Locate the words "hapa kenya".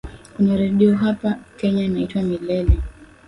0.95-1.83